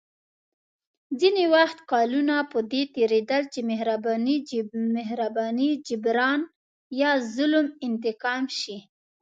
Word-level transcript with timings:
ځینې 1.19 1.43
وختونه 1.55 1.85
کلونه 1.91 2.35
په 2.51 2.59
دې 2.71 2.81
تېرېدل 2.95 3.41
چې 3.53 3.59
مهرباني 4.97 5.69
جبران 5.87 6.41
یا 7.01 7.11
ظلم 7.33 7.67
انتقام 7.87 8.43
شي. 8.59 8.77